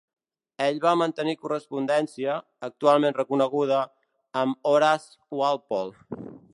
Ell 0.67 0.79
va 0.85 0.93
mantenir 1.01 1.35
correspondència, 1.41 2.39
actualment 2.69 3.19
reconeguda, 3.21 3.83
amb 4.45 4.73
Horace 4.73 5.39
Walpole. 5.43 6.29